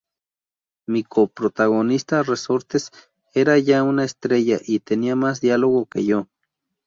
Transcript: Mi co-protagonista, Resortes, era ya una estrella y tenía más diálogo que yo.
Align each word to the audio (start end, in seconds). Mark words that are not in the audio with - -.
Mi 0.93 1.01
co-protagonista, 1.03 2.21
Resortes, 2.23 2.89
era 3.35 3.59
ya 3.59 3.83
una 3.83 4.03
estrella 4.03 4.57
y 4.65 4.79
tenía 4.79 5.15
más 5.15 5.41
diálogo 5.41 5.85
que 5.85 6.03
yo. 6.07 6.27